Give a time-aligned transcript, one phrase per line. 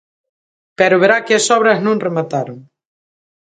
[0.79, 2.57] Pero verá que as obras non remataron.